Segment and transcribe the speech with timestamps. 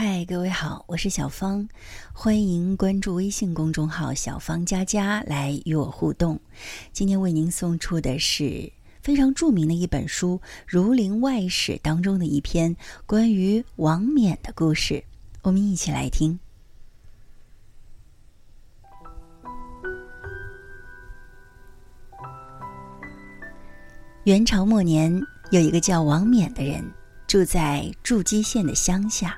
[0.00, 1.68] 嗨，各位好，我是小芳，
[2.12, 6.38] 欢迎关注微信公众号“小芳佳佳”来与我互动。
[6.92, 8.70] 今天为您送出的是
[9.02, 12.76] 非常著名的一本书《儒林外史》当中的一篇
[13.06, 15.02] 关于王冕的故事，
[15.42, 16.38] 我们一起来听。
[24.22, 25.20] 元朝末年，
[25.50, 26.88] 有一个叫王冕的人，
[27.26, 29.36] 住在筑基县的乡下。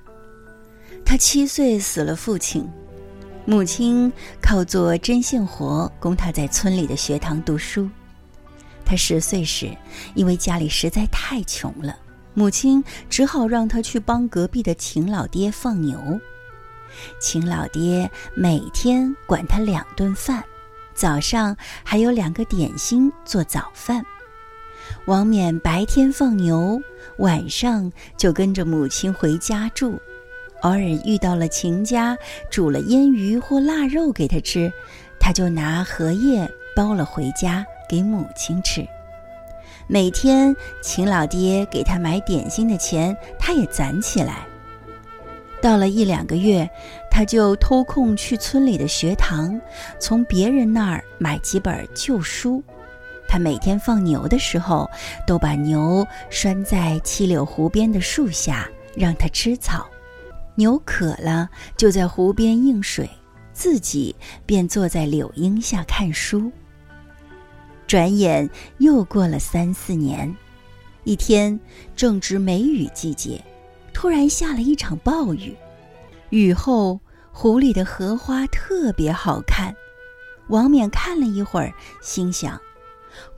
[1.11, 2.71] 他七岁死了父亲，
[3.45, 7.91] 母亲靠做针线活供他在村里的学堂读书。
[8.85, 9.77] 他十岁时，
[10.15, 11.99] 因为家里实在太穷了，
[12.33, 16.01] 母亲只好让他去帮隔壁的秦老爹放牛。
[17.21, 20.45] 秦老爹每天管他两顿饭，
[20.95, 24.01] 早上还有两个点心做早饭。
[25.07, 26.81] 王冕白天放牛，
[27.19, 30.01] 晚上就跟着母亲回家住。
[30.63, 32.17] 偶尔遇到了秦家
[32.51, 34.73] 煮了腌鱼或腊肉给他吃，
[35.19, 38.87] 他就拿荷叶包了回家给母亲吃。
[39.87, 44.47] 每天秦老爹给他买点心的钱，他也攒起来。
[45.61, 46.69] 到了一两个月，
[47.11, 49.61] 他就偷空去村里的学堂，
[49.99, 52.63] 从别人那儿买几本旧书。
[53.29, 54.89] 他每天放牛的时候，
[55.27, 59.87] 都把牛拴在七柳湖边的树下，让它吃草。
[60.57, 63.09] 牛渴了，就在湖边应水，
[63.53, 66.51] 自己便坐在柳荫下看书。
[67.87, 70.35] 转眼又过了三四年，
[71.05, 71.59] 一天
[71.97, 73.43] 正值梅雨季节，
[73.93, 75.57] 突然下了一场暴雨。
[76.29, 77.01] 雨后，
[77.33, 79.75] 湖里的荷花特别好看。
[80.49, 82.61] 王冕看了一会儿，心想：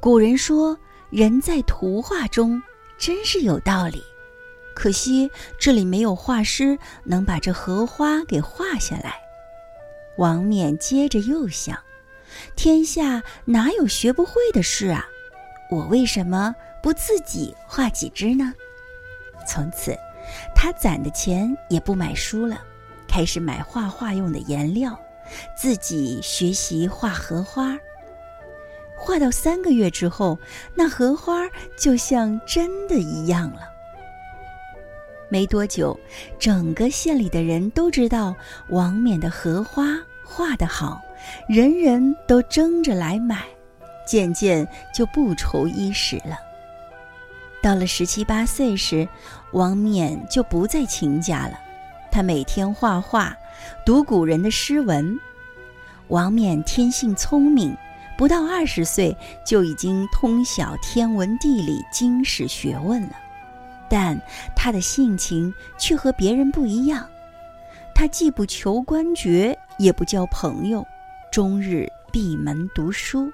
[0.01, 0.77] 古人说
[1.09, 2.63] “人在图画中”，
[2.99, 4.03] 真是有道理。
[4.75, 9.15] 可惜这里没有画师能把这荷花给画下来。
[10.17, 11.79] 王冕接着又想：
[12.57, 15.07] 天下哪有学不会的事啊？
[15.71, 18.53] 我为什么不自己画几只呢？
[19.49, 19.97] 从此，
[20.55, 22.63] 他攒的钱也不买书了，
[23.09, 24.99] 开始买画画用的颜料，
[25.57, 27.79] 自己学习画荷花。
[28.97, 30.39] 画到三个月之后，
[30.75, 33.72] 那荷花就像真的一样了。
[35.33, 35.99] 没多久，
[36.39, 38.37] 整个县里的人都知道
[38.69, 41.01] 王冕的荷花画得好，
[41.49, 43.43] 人人都争着来买，
[44.07, 46.37] 渐渐就不愁衣食了。
[47.63, 49.09] 到了十七八岁时，
[49.53, 51.59] 王冕就不在秦家了，
[52.11, 53.35] 他每天画画，
[53.87, 55.19] 读古人的诗文。
[56.09, 57.75] 王冕天性聪明，
[58.19, 59.17] 不到二十岁
[59.47, 63.17] 就已经通晓天文地理、经史学问了。
[63.93, 64.19] 但
[64.57, 67.07] 他的性情却和别人不一样，
[67.95, 70.83] 他既不求官爵，也不交朋友，
[71.31, 73.31] 终日闭门读书。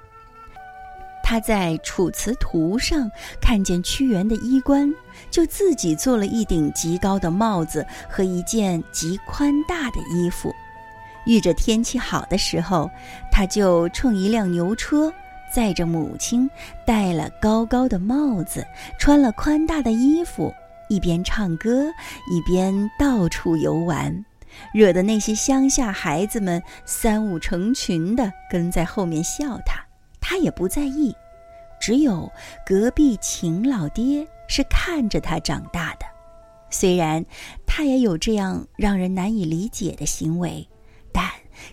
[1.22, 3.08] 他在《楚辞图》上
[3.40, 4.92] 看见屈原的衣冠，
[5.30, 10.52] 就自己做了一顶极高的帽子和一件极宽大的衣服。
[11.24, 12.90] 遇着天气好的时候，
[13.30, 15.12] 他就乘一辆牛车。
[15.52, 16.48] 载着母亲，
[16.84, 18.66] 戴了高高的帽子，
[18.98, 20.54] 穿了宽大的衣服，
[20.88, 21.86] 一边唱歌，
[22.30, 24.24] 一边到处游玩，
[24.72, 29.84] 惹得那些乡下孩子们三五成群的跟在后面笑他，
[30.20, 31.14] 他也不在意。
[31.80, 32.30] 只有
[32.66, 36.06] 隔壁秦老爹是看着他长大的，
[36.70, 37.24] 虽然
[37.66, 40.68] 他也有这样让人难以理解的行为，
[41.12, 41.24] 但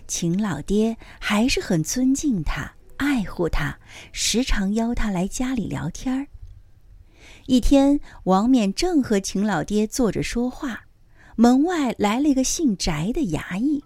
[0.06, 2.75] 秦老爹还是很尊敬他。
[2.98, 3.78] 爱护他，
[4.12, 6.26] 时常邀他来家里聊天儿。
[7.46, 10.84] 一天，王冕正和秦老爹坐着说话，
[11.36, 13.84] 门外来了一个姓翟的衙役，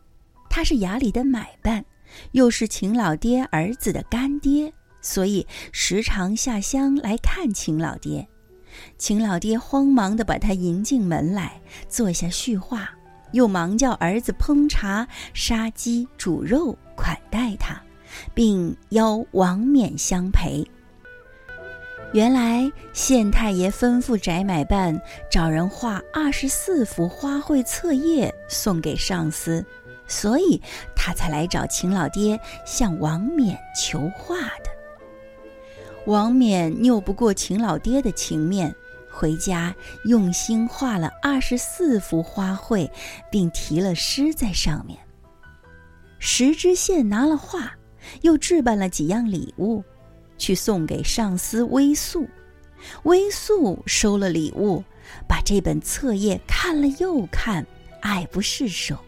[0.48, 1.84] 他是衙里的买办，
[2.32, 8.26] 又是秦老爹儿子的干爹，所以时常下乡来看秦老爹。
[8.96, 12.90] 秦老爹慌忙地把他迎进门来，坐下叙话，
[13.32, 17.82] 又忙叫儿子烹茶、杀鸡、煮肉款待他。
[18.34, 20.64] 并邀王冕相陪。
[22.12, 25.00] 原来县太爷吩咐翟买办
[25.30, 29.64] 找人画二十四幅花卉册页送给上司，
[30.08, 30.60] 所以
[30.96, 34.70] 他才来找秦老爹向王冕求画的。
[36.06, 38.74] 王冕拗不过秦老爹的情面，
[39.08, 39.72] 回家
[40.04, 42.90] 用心画了二十四幅花卉，
[43.30, 44.98] 并题了诗在上面。
[46.18, 47.72] 石知县拿了画。
[48.22, 49.84] 又置办了几样礼物，
[50.38, 52.26] 去送给上司微素。
[53.02, 54.82] 微素收了礼物，
[55.28, 57.66] 把这本册页看了又看，
[58.00, 58.98] 爱不释手。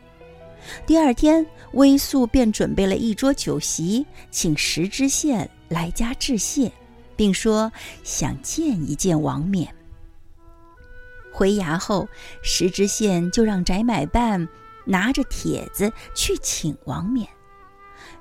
[0.87, 6.71] 第二天，微素便准备了一桌酒席，请石知县来家致谢，
[7.17, 7.73] 并说
[8.05, 9.75] 想见一见王冕。
[11.33, 12.07] 回衙后，
[12.43, 14.47] 石知县就让翟买办
[14.85, 17.27] 拿着帖子去请王冕。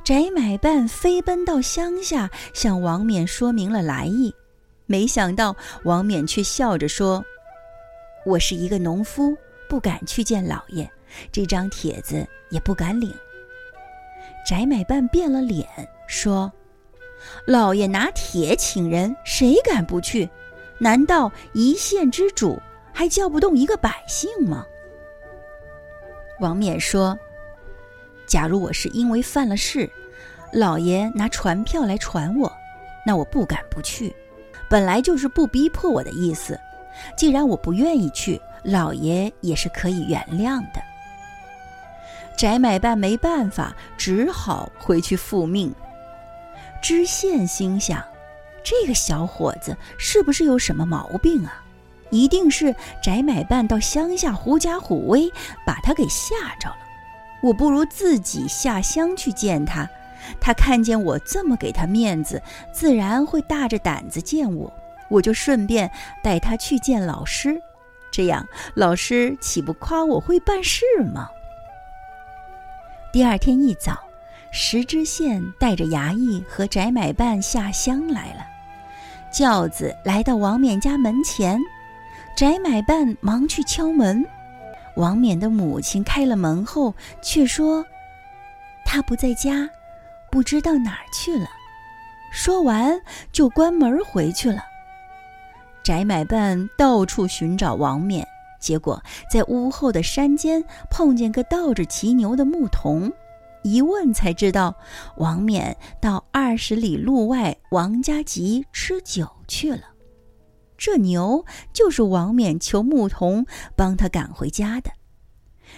[0.04, 4.34] 翟买办飞奔到乡下，向王冕说明了来意。
[4.86, 7.24] 没想到王冕却笑着说
[8.26, 9.38] ：“我是一个农夫，
[9.70, 10.90] 不敢去见老爷，
[11.32, 13.14] 这张帖子也不敢领。”
[14.46, 15.68] 翟买办变了脸，
[16.08, 16.52] 说
[17.46, 20.30] ：“老爷拿帖请人，谁敢不去？
[20.80, 22.60] 难道一县之主？”
[22.94, 24.66] 还叫不动一个百姓吗？
[26.42, 27.18] 王冕说
[28.32, 29.92] ：“假如我是因为犯了事，
[30.54, 32.50] 老爷拿传票来传我，
[33.06, 34.16] 那我不敢不去。
[34.70, 36.58] 本来就是不逼迫我的意思。
[37.18, 40.82] 既然我不愿意去，老爷也是可以原谅的。”
[42.38, 45.70] 翟买办没办法，只好回去复命。
[46.82, 48.02] 知县心想：
[48.64, 51.62] 这个小伙子是不是有什么毛病啊？
[52.12, 52.74] 一定是
[53.04, 55.30] 翟买办到乡下狐假虎威，
[55.66, 56.78] 把他给吓着了。
[57.42, 59.90] 我不如自己下乡去见他，
[60.40, 62.42] 他看见我这么给他面子，
[62.72, 64.72] 自然会大着胆子见我。
[65.10, 65.92] 我就顺便
[66.24, 67.62] 带他去见老师，
[68.12, 71.28] 这样老师岂不夸我会办事吗？
[73.12, 73.98] 第二天一早，
[74.52, 78.46] 石知县带着衙役和翟买办下乡来了，
[79.32, 81.60] 轿子来到王冕家门前。
[82.38, 84.26] 翟买办忙去敲门，
[84.96, 87.86] 王冕的母亲开了门后，却说
[88.86, 89.70] ：“他不在家，
[90.32, 91.48] 不知道哪儿去了。”
[92.32, 93.02] 说完
[93.32, 94.64] 就关门回去了。
[95.84, 98.26] 翟买办到处寻找王冕，
[98.60, 103.12] 结果在屋后的山间碰见个倒着骑牛的牧童，
[103.64, 104.76] 一问才知道，
[105.18, 109.91] 王冕到二十里路外王家集吃酒去了。
[110.82, 113.46] 这牛就是王冕求牧童
[113.76, 114.90] 帮他赶回家的，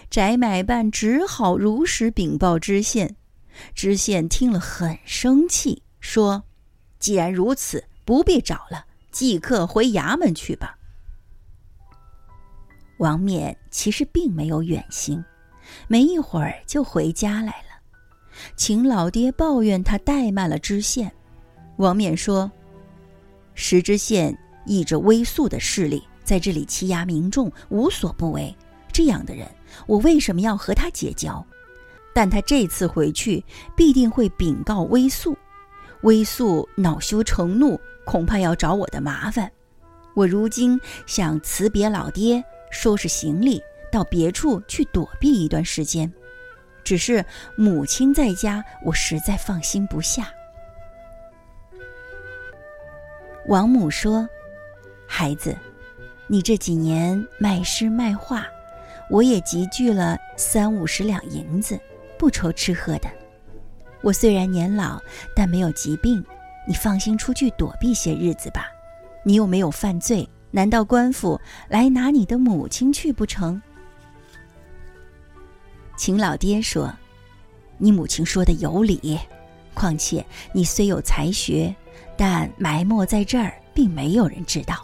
[0.10, 3.18] 翟买办只好如实禀报知县。
[3.76, 6.46] 知县听了很生气，说
[7.00, 10.78] ：“既然如此，不必找了，即刻回衙门去吧。”
[13.00, 15.22] 王冕其实并没有远行，
[15.90, 17.76] 没一会儿就回家来了。
[18.56, 21.12] 秦老爹抱怨他怠慢了知县，
[21.76, 22.50] 王冕说
[23.54, 24.34] ：“石知县。”
[24.66, 28.56] 依着微素的势力，在这里欺压民众，无所不为。
[28.92, 29.48] 这样的人，
[29.88, 31.46] 我为什么要和他结交？
[32.14, 33.44] 但他这次回去，
[33.76, 35.36] 必定会禀告微素。
[36.02, 39.52] 微素恼羞成怒，恐怕要找我的麻烦。
[40.14, 43.60] 我如今想辞别老爹，收拾行李，
[43.92, 46.14] 到别处去躲避一段时间。
[46.84, 47.26] 只是
[47.56, 50.32] 母亲在家，我实在放心不下。
[53.48, 54.30] 王母说。
[55.16, 55.56] 孩子，
[56.26, 58.48] 你这几年卖诗卖画，
[59.12, 61.80] 我也集聚了三五十两银子，
[62.18, 63.08] 不愁吃喝的。
[64.02, 65.00] 我虽然年老，
[65.36, 66.26] 但没有疾病，
[66.68, 68.66] 你放心出去躲避些日子吧。
[69.24, 71.40] 你又没有犯罪，难道官府
[71.70, 73.62] 来拿你的母亲去不成？
[75.96, 76.92] 秦老爹说
[77.78, 79.20] ：“你母亲说的有理，
[79.76, 81.74] 况且你虽有才学，
[82.18, 84.84] 但埋没在这儿，并没有人知道。”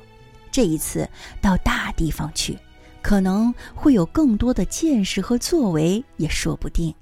[0.60, 1.08] 这一次
[1.40, 2.60] 到大地方去，
[3.02, 6.94] 可能会有更多的见识和作为，也说不定。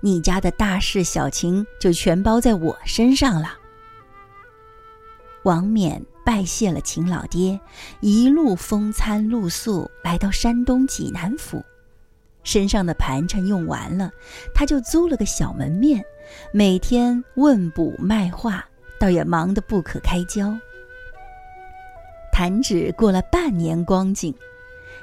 [0.00, 3.50] 你家的大事小情就全包在我身上了。
[5.42, 7.60] 王冕拜谢了秦老爹，
[8.00, 11.62] 一路风餐露宿，来到山东济南府。
[12.44, 14.10] 身上的盘缠用完了，
[14.54, 16.02] 他就租了个小门面，
[16.50, 18.64] 每天问卜卖画，
[18.98, 20.56] 倒也忙得不可开交。
[22.36, 24.34] 弹指过了半年光景，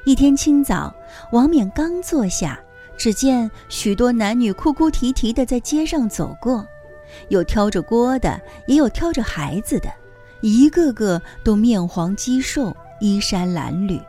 [0.05, 0.93] 一天清早，
[1.31, 2.59] 王冕刚坐下，
[2.95, 6.63] 只见许多男女哭哭啼啼的在街上走过，
[7.29, 9.89] 有挑着锅的，也有挑着孩子的，
[10.41, 13.99] 一个个都面黄肌瘦，衣衫褴褛。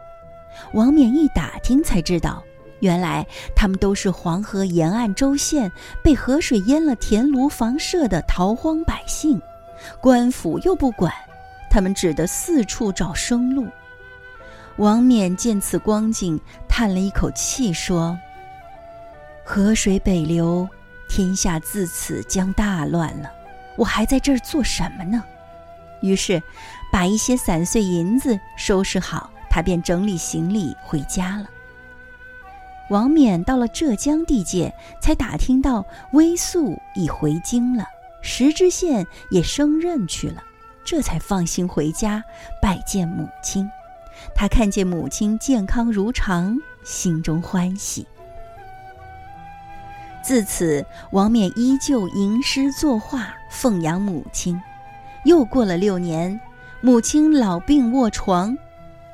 [0.75, 2.45] 王冕一打听才知道，
[2.81, 3.27] 原来
[3.57, 9.41] 他们都是黄河沿岸州县被河水淹了田庐房舍的逃荒百姓，
[9.99, 11.11] 官府又不管。
[11.75, 13.67] 他们只得四处找生路。
[14.77, 18.17] 王冕见此光景，叹了一口气，说
[19.45, 20.69] ：“河水北流，
[21.09, 23.29] 天下自此将大乱了。
[23.77, 25.25] 我还在这儿做什么呢？”
[26.01, 26.41] 于是，
[26.93, 31.49] 把一些散碎银子收拾好，他便整理行李回家了。
[32.89, 37.85] 王冕到了浙江地界，才打听到微素已回京了，
[38.23, 40.41] 石知县也升任去了，
[40.85, 42.23] 这才放心回家
[42.61, 43.69] 拜见母亲。
[44.35, 48.07] 他看见母亲健康如常，心中欢喜。
[50.23, 54.61] 自此，王冕依旧吟诗作画，奉养母亲。
[55.25, 56.41] 又过了六年，
[56.81, 58.57] 母亲老病卧床。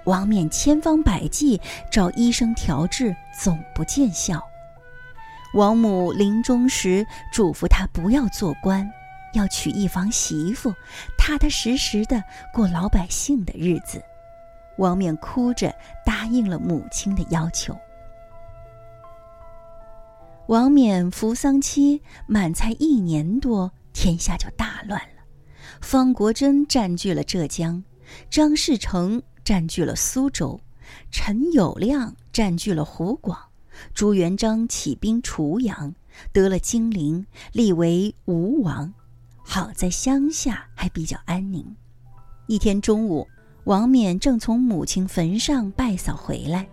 [0.05, 1.61] 王冕千方百计
[1.91, 4.43] 找医生调治，总不见效。
[5.55, 8.89] 王母临终时嘱咐他不要做官，
[9.33, 10.75] 要娶一房媳妇，
[11.19, 12.23] 踏踏实实的
[12.53, 14.03] 过老百姓的日子。
[14.79, 17.77] 王冕哭着答应了母亲的要求。
[20.47, 25.23] 王冕服丧期满才一年多，天下就大乱了。
[25.81, 27.83] 方国珍占据了浙江，
[28.29, 29.23] 张士诚。
[29.43, 30.61] 占据了苏州，
[31.11, 33.37] 陈友谅占据了湖广，
[33.95, 35.93] 朱元璋起兵除洋，
[36.31, 38.93] 得了金陵，立为吴王。
[39.53, 41.67] 好在乡下还比较安宁。
[42.47, 43.27] 一天中午，
[43.65, 46.69] 王冕正从母亲坟上拜扫回来，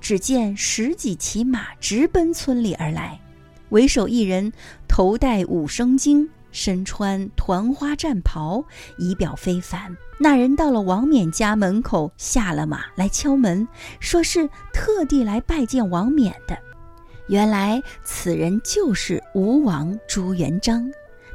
[0.00, 3.16] 只见十几骑马直奔村里而来，
[3.68, 4.52] 为首一人
[4.88, 6.28] 头戴五生巾。
[6.50, 8.64] 身穿团花战袍，
[8.98, 9.96] 仪表非凡。
[10.18, 13.66] 那人到了王冕家门口，下了马来敲门，
[14.00, 16.58] 说是特地来拜见王冕的。
[17.28, 20.88] 原来此人就是吴王朱元璋，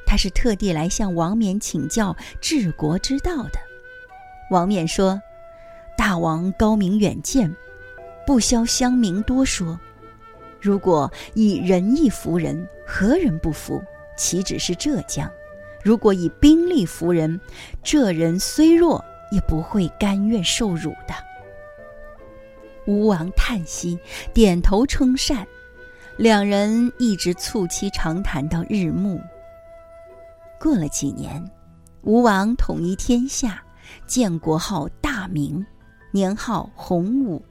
[0.10, 3.60] 他是特地来向王冕请教治国之道的。
[4.50, 5.22] 王冕说
[5.96, 7.56] ：“大王高明远见，
[8.26, 9.80] 不消乡民多说。
[10.60, 13.80] 如果以仁义服人，何人不服？”
[14.18, 15.30] 岂止是浙江？
[15.84, 17.40] 如果以兵力服人，
[17.84, 21.14] 这人虽弱，也不会甘愿受辱的。
[22.88, 24.00] 吴王叹息，
[24.34, 25.46] 点头称善，
[26.18, 29.22] 两人一直促膝长谈到日暮。
[30.60, 31.44] 过了几年，
[32.02, 33.64] 吴王统一天下，
[34.06, 35.66] 建国号大明，
[36.12, 37.42] 年号洪武。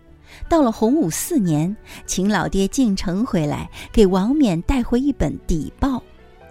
[0.48, 1.74] 到了洪武四年，
[2.04, 6.02] 秦老爹进城回来，给王冕带回一本邸报。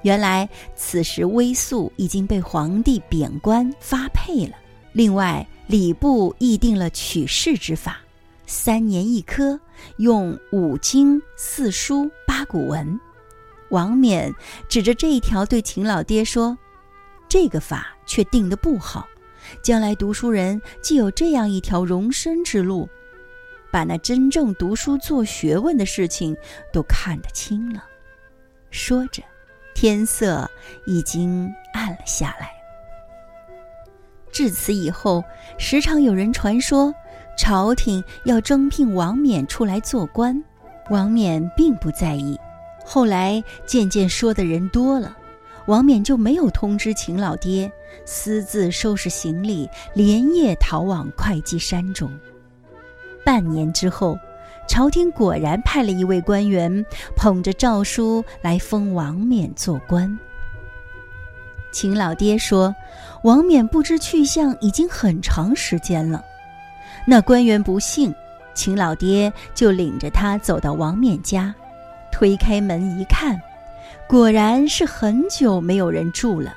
[0.02, 4.56] 原来此时微素已经被皇帝贬官发配了。
[4.94, 7.98] 另外，礼部议定了取士之法，
[8.48, 9.60] 三年一科，
[9.98, 13.00] 用五经、四书、八股文。
[13.70, 14.34] 王冕
[14.68, 16.58] 指着这一条对秦老爹说
[17.30, 19.08] ：“这个法却定得不好，
[19.62, 22.88] 将来读书人既有这样一条容身之路，
[23.72, 26.36] 把那真正读书做学问的事情
[26.72, 27.84] 都看得清了。”
[28.72, 29.24] 说着。
[29.80, 30.50] 天色
[30.88, 32.50] 已经暗了下来。
[34.32, 35.24] 至此以后，
[35.60, 36.92] 时常有人传说
[37.38, 40.44] 朝廷要征聘王冕出来做官，
[40.90, 42.36] 王冕并不在意。
[42.90, 45.16] 后来渐渐说的人多了，
[45.66, 47.70] 王冕就没有通知秦老爹，
[48.06, 52.10] 私自收拾行李，连夜逃往会稽山中。
[53.26, 54.18] 半年之后。
[54.70, 60.20] 朝廷果然派了一位官员，捧着诏书来封王冕做官。
[61.72, 62.76] 秦老爹说
[63.24, 66.22] ：“王冕不知去向已经很长时间了。”
[67.08, 68.14] 那官员不信，
[68.54, 71.56] 秦老爹就领着他走到王冕家，
[72.18, 73.40] 推开门一看，
[74.10, 76.52] 果然是很久没有人住了。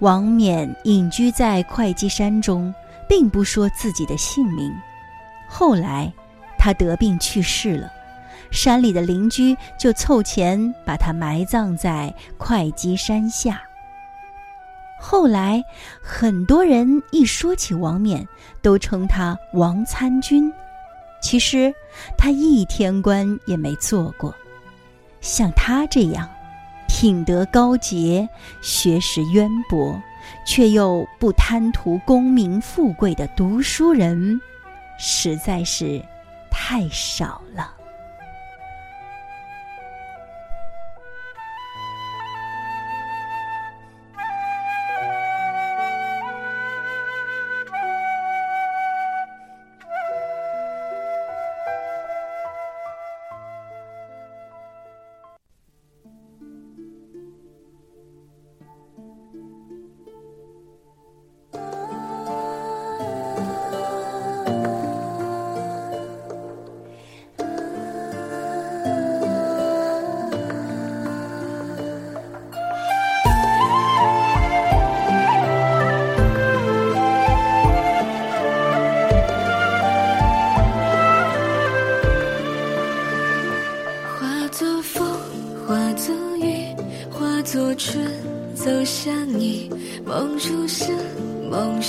[0.00, 2.74] 王冕隐居在会稽山中，
[3.08, 4.70] 并不说自己的姓名。
[5.48, 6.12] 后来。
[6.56, 7.92] 他得病去世了，
[8.50, 13.60] 山里的邻居就凑钱把他埋葬在会稽山下。
[14.98, 15.62] 后来，
[16.02, 18.26] 很多人一说起王冕，
[18.62, 20.50] 都称他王参军。
[21.24, 21.74] 其实，
[22.18, 24.32] 他一天官也没做过。
[25.22, 26.28] 像他这样，
[26.86, 28.28] 品德高洁、
[28.60, 29.98] 学识渊博，
[30.46, 34.38] 却又不贪图功名富贵的读书人，
[34.98, 36.04] 实在是。
[36.56, 37.73] 太少了。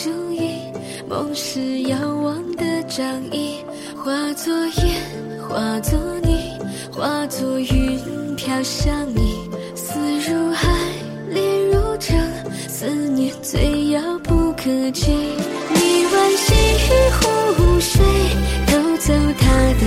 [0.04, 0.74] 如影，
[1.08, 3.64] 梦是遥望的掌印，
[3.96, 5.02] 化作烟，
[5.48, 6.52] 化作泥，
[6.92, 9.98] 化作云飘向你，思
[10.28, 10.68] 如海，
[11.30, 12.18] 恋如城，
[12.68, 15.12] 思念最遥不可及。
[15.12, 16.54] 你挽西
[17.18, 18.04] 湖水，
[18.68, 19.46] 偷走他
[19.80, 19.84] 的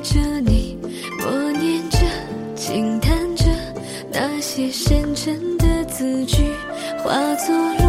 [0.00, 0.78] 着你，
[1.18, 1.98] 默念着，
[2.54, 3.44] 轻叹着
[4.12, 6.52] 那些深沉的字句，
[7.02, 7.84] 化作路，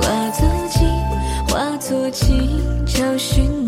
[0.00, 0.88] 化作景，
[1.48, 3.61] 化作情，找寻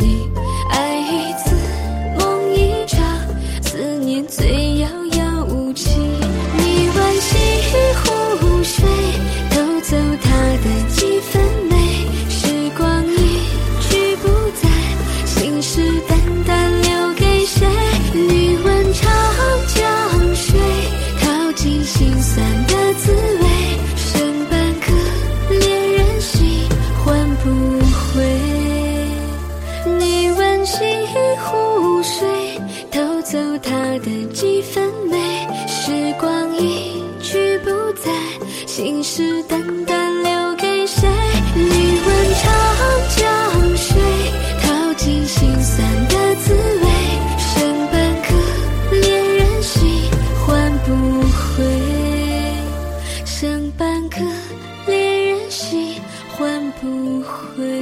[55.54, 56.00] 心，
[56.36, 57.80] 换不回。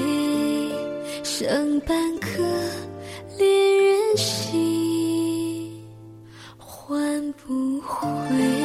[1.24, 2.42] 剩半颗
[3.38, 5.82] 恋人心，
[6.58, 8.61] 换不回。